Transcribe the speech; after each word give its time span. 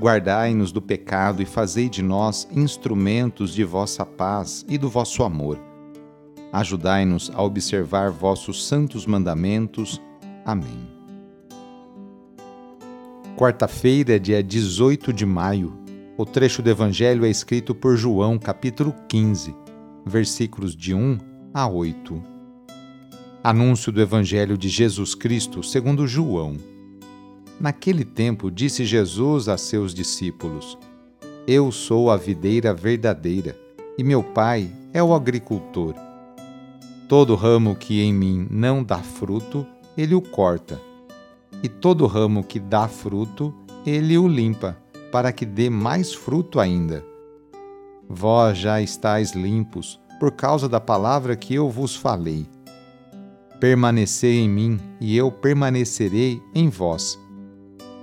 Guardai-nos 0.00 0.72
do 0.72 0.82
pecado 0.82 1.42
e 1.42 1.46
fazei 1.46 1.88
de 1.88 2.02
nós 2.02 2.48
instrumentos 2.50 3.54
de 3.54 3.64
vossa 3.64 4.04
paz 4.04 4.64
e 4.68 4.76
do 4.76 4.88
vosso 4.88 5.22
amor. 5.22 5.58
Ajudai-nos 6.52 7.30
a 7.34 7.42
observar 7.42 8.10
vossos 8.10 8.66
santos 8.66 9.06
mandamentos. 9.06 10.00
Amém. 10.44 10.88
Quarta-feira, 13.36 14.20
dia 14.20 14.42
18 14.42 15.12
de 15.12 15.24
maio. 15.24 15.78
O 16.16 16.26
trecho 16.26 16.62
do 16.62 16.68
Evangelho 16.68 17.24
é 17.24 17.30
escrito 17.30 17.74
por 17.74 17.96
João, 17.96 18.38
capítulo 18.38 18.94
15 19.08 19.62
versículos 20.04 20.76
de 20.76 20.94
1 20.94 21.18
a 21.54 21.66
8. 21.66 22.22
Anúncio 23.42 23.92
do 23.92 24.00
Evangelho 24.00 24.56
de 24.56 24.68
Jesus 24.68 25.14
Cristo 25.14 25.62
segundo 25.62 26.06
João. 26.06 26.56
Naquele 27.60 28.04
tempo 28.04 28.50
disse 28.50 28.84
Jesus 28.84 29.48
a 29.48 29.56
seus 29.56 29.94
discípulos: 29.94 30.78
Eu 31.46 31.70
sou 31.70 32.10
a 32.10 32.16
videira 32.16 32.74
verdadeira, 32.74 33.56
e 33.96 34.02
meu 34.02 34.22
Pai 34.22 34.70
é 34.92 35.02
o 35.02 35.14
agricultor. 35.14 35.94
Todo 37.08 37.34
ramo 37.34 37.76
que 37.76 38.00
em 38.00 38.12
mim 38.12 38.46
não 38.50 38.82
dá 38.82 38.98
fruto, 38.98 39.66
ele 39.96 40.14
o 40.14 40.22
corta. 40.22 40.80
E 41.62 41.68
todo 41.68 42.06
ramo 42.06 42.42
que 42.42 42.58
dá 42.58 42.88
fruto, 42.88 43.54
ele 43.84 44.16
o 44.16 44.26
limpa, 44.26 44.76
para 45.12 45.30
que 45.32 45.44
dê 45.44 45.68
mais 45.68 46.14
fruto 46.14 46.58
ainda. 46.58 47.04
Vós 48.08 48.58
já 48.58 48.80
estáis 48.80 49.32
limpos 49.32 50.00
por 50.18 50.32
causa 50.32 50.68
da 50.68 50.80
palavra 50.80 51.36
que 51.36 51.54
eu 51.54 51.68
vos 51.68 51.94
falei. 51.94 52.46
Permanecei 53.60 54.40
em 54.40 54.48
mim 54.48 54.80
e 55.00 55.16
eu 55.16 55.30
permanecerei 55.30 56.42
em 56.54 56.68
vós. 56.68 57.18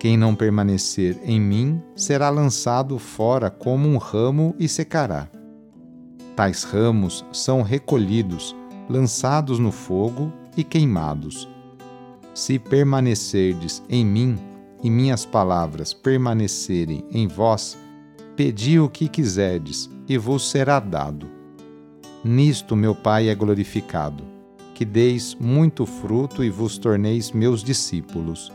Quem 0.00 0.16
não 0.16 0.34
permanecer 0.34 1.20
em 1.22 1.38
mim 1.38 1.78
será 1.94 2.30
lançado 2.30 2.98
fora 2.98 3.50
como 3.50 3.86
um 3.86 3.98
ramo 3.98 4.56
e 4.58 4.66
secará. 4.66 5.28
Tais 6.34 6.64
ramos 6.64 7.22
são 7.34 7.60
recolhidos, 7.60 8.56
lançados 8.88 9.58
no 9.58 9.70
fogo 9.70 10.32
e 10.56 10.64
queimados. 10.64 11.46
Se 12.32 12.58
permanecerdes 12.58 13.82
em 13.90 14.02
mim 14.02 14.38
e 14.82 14.88
minhas 14.88 15.26
palavras 15.26 15.92
permanecerem 15.92 17.04
em 17.10 17.28
vós, 17.28 17.76
pedi 18.34 18.80
o 18.80 18.88
que 18.88 19.06
quiserdes 19.06 19.90
e 20.08 20.16
vos 20.16 20.50
será 20.50 20.80
dado. 20.80 21.28
Nisto 22.24 22.74
meu 22.74 22.94
Pai 22.94 23.28
é 23.28 23.34
glorificado, 23.34 24.24
que 24.74 24.86
deis 24.86 25.36
muito 25.38 25.84
fruto 25.84 26.42
e 26.42 26.48
vos 26.48 26.78
torneis 26.78 27.32
meus 27.32 27.62
discípulos. 27.62 28.50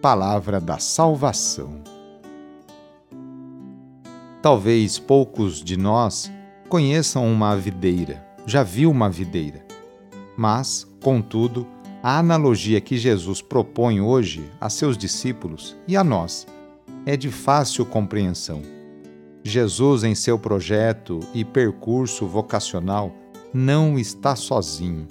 Palavra 0.00 0.60
da 0.60 0.78
Salvação. 0.78 1.82
Talvez 4.40 4.98
poucos 4.98 5.62
de 5.62 5.76
nós 5.76 6.30
conheçam 6.68 7.30
uma 7.30 7.56
videira, 7.56 8.24
já 8.46 8.62
viu 8.62 8.90
uma 8.90 9.10
videira. 9.10 9.64
Mas, 10.36 10.86
contudo, 11.02 11.66
a 12.02 12.18
analogia 12.18 12.80
que 12.80 12.96
Jesus 12.96 13.42
propõe 13.42 14.00
hoje 14.00 14.48
a 14.60 14.70
seus 14.70 14.96
discípulos 14.96 15.76
e 15.86 15.96
a 15.96 16.04
nós 16.04 16.46
é 17.04 17.16
de 17.16 17.30
fácil 17.30 17.84
compreensão 17.84 18.62
Jesus, 19.48 20.04
em 20.04 20.14
seu 20.14 20.38
projeto 20.38 21.20
e 21.32 21.44
percurso 21.44 22.26
vocacional, 22.26 23.14
não 23.52 23.98
está 23.98 24.36
sozinho. 24.36 25.06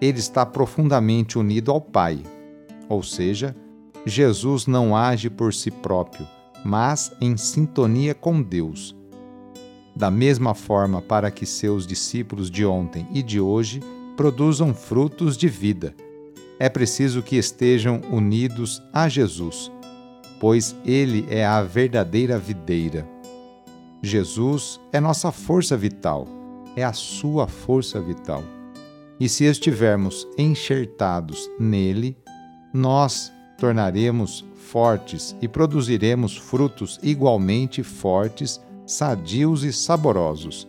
Ele 0.00 0.18
está 0.18 0.46
profundamente 0.46 1.38
unido 1.38 1.72
ao 1.72 1.80
Pai. 1.80 2.22
Ou 2.88 3.02
seja, 3.02 3.56
Jesus 4.08 4.68
não 4.68 4.96
age 4.96 5.28
por 5.28 5.52
si 5.52 5.68
próprio, 5.68 6.24
mas 6.64 7.12
em 7.20 7.36
sintonia 7.36 8.14
com 8.14 8.40
Deus. 8.40 8.94
Da 9.96 10.12
mesma 10.12 10.54
forma, 10.54 11.02
para 11.02 11.28
que 11.28 11.44
seus 11.44 11.84
discípulos 11.84 12.48
de 12.48 12.64
ontem 12.64 13.08
e 13.12 13.20
de 13.20 13.40
hoje 13.40 13.80
produzam 14.16 14.72
frutos 14.72 15.36
de 15.36 15.48
vida, 15.48 15.92
é 16.58 16.68
preciso 16.68 17.20
que 17.20 17.34
estejam 17.36 18.00
unidos 18.10 18.80
a 18.92 19.08
Jesus, 19.08 19.72
pois 20.38 20.76
Ele 20.84 21.26
é 21.28 21.44
a 21.44 21.60
verdadeira 21.62 22.38
videira. 22.38 23.08
Jesus 24.00 24.80
é 24.92 25.00
nossa 25.00 25.32
força 25.32 25.76
vital, 25.76 26.28
é 26.76 26.84
a 26.84 26.92
sua 26.92 27.48
força 27.48 28.00
vital. 28.00 28.44
E 29.18 29.28
se 29.28 29.44
estivermos 29.44 30.28
enxertados 30.38 31.50
nele, 31.58 32.16
nós 32.72 33.32
tornaremos 33.58 34.44
fortes 34.54 35.36
e 35.40 35.48
produziremos 35.48 36.36
frutos 36.36 36.98
igualmente 37.02 37.82
fortes, 37.82 38.60
sadios 38.84 39.62
e 39.64 39.72
saborosos. 39.72 40.68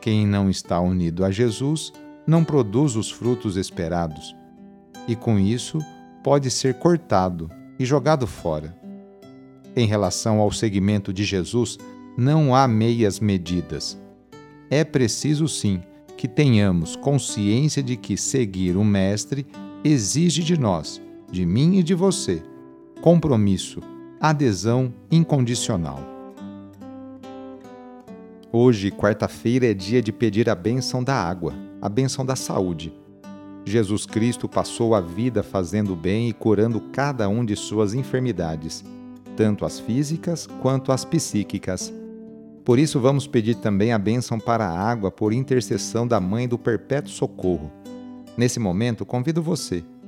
Quem 0.00 0.26
não 0.26 0.48
está 0.48 0.80
unido 0.80 1.24
a 1.24 1.30
Jesus 1.30 1.92
não 2.26 2.44
produz 2.44 2.96
os 2.96 3.10
frutos 3.10 3.56
esperados, 3.56 4.34
e 5.06 5.14
com 5.14 5.38
isso 5.38 5.78
pode 6.22 6.50
ser 6.50 6.74
cortado 6.74 7.50
e 7.78 7.84
jogado 7.84 8.26
fora. 8.26 8.76
Em 9.76 9.86
relação 9.86 10.40
ao 10.40 10.50
seguimento 10.50 11.12
de 11.12 11.24
Jesus, 11.24 11.78
não 12.16 12.54
há 12.54 12.66
meias 12.66 13.20
medidas. 13.20 13.98
É 14.68 14.84
preciso 14.84 15.48
sim 15.48 15.82
que 16.16 16.28
tenhamos 16.28 16.96
consciência 16.96 17.82
de 17.82 17.96
que 17.96 18.16
seguir 18.16 18.76
o 18.76 18.84
Mestre 18.84 19.46
exige 19.82 20.42
de 20.42 20.58
nós, 20.58 21.00
de 21.30 21.46
mim 21.46 21.76
e 21.76 21.82
de 21.82 21.94
você, 21.94 22.42
compromisso, 23.00 23.80
adesão 24.20 24.92
incondicional. 25.10 26.00
Hoje, 28.52 28.90
quarta-feira, 28.90 29.66
é 29.66 29.74
dia 29.74 30.02
de 30.02 30.12
pedir 30.12 30.50
a 30.50 30.56
bênção 30.56 31.04
da 31.04 31.14
água, 31.14 31.54
a 31.80 31.88
bênção 31.88 32.26
da 32.26 32.34
saúde. 32.34 32.92
Jesus 33.64 34.06
Cristo 34.06 34.48
passou 34.48 34.94
a 34.94 35.00
vida 35.00 35.42
fazendo 35.42 35.94
bem 35.94 36.28
e 36.28 36.32
curando 36.32 36.80
cada 36.92 37.28
um 37.28 37.44
de 37.44 37.54
suas 37.54 37.94
enfermidades, 37.94 38.84
tanto 39.36 39.64
as 39.64 39.78
físicas 39.78 40.48
quanto 40.60 40.90
as 40.90 41.04
psíquicas. 41.04 41.92
Por 42.64 42.78
isso, 42.78 42.98
vamos 42.98 43.28
pedir 43.28 43.54
também 43.54 43.92
a 43.92 43.98
bênção 43.98 44.40
para 44.40 44.66
a 44.66 44.78
água 44.78 45.12
por 45.12 45.32
intercessão 45.32 46.06
da 46.06 46.20
Mãe 46.20 46.48
do 46.48 46.58
Perpétuo 46.58 47.12
Socorro. 47.12 47.70
Nesse 48.36 48.58
momento, 48.58 49.06
convido 49.06 49.40
você 49.40 49.84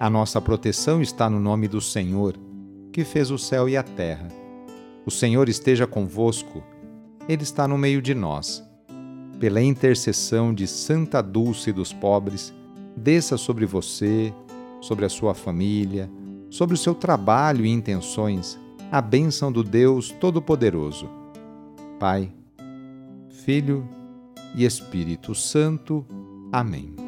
A 0.00 0.08
nossa 0.08 0.40
proteção 0.40 1.02
está 1.02 1.28
no 1.28 1.40
nome 1.40 1.66
do 1.68 1.80
Senhor, 1.80 2.38
que 2.92 3.04
fez 3.04 3.30
o 3.30 3.38
céu 3.38 3.68
e 3.68 3.76
a 3.76 3.82
terra. 3.82 4.28
O 5.04 5.10
Senhor 5.10 5.48
esteja 5.48 5.86
convosco, 5.86 6.62
Ele 7.28 7.42
está 7.42 7.66
no 7.66 7.76
meio 7.76 8.00
de 8.00 8.14
nós 8.14 8.68
pela 9.38 9.62
intercessão 9.62 10.52
de 10.52 10.66
Santa 10.66 11.22
Dulce 11.22 11.72
dos 11.72 11.92
pobres, 11.92 12.52
desça 12.96 13.36
sobre 13.36 13.64
você, 13.66 14.32
sobre 14.80 15.04
a 15.04 15.08
sua 15.08 15.34
família, 15.34 16.10
sobre 16.50 16.74
o 16.74 16.78
seu 16.78 16.94
trabalho 16.94 17.64
e 17.64 17.70
intenções, 17.70 18.58
a 18.90 19.00
bênção 19.00 19.52
do 19.52 19.62
Deus 19.62 20.10
Todo-Poderoso. 20.10 21.08
Pai, 21.98 22.32
Filho 23.28 23.88
e 24.54 24.64
Espírito 24.64 25.34
Santo. 25.34 26.04
Amém. 26.52 27.07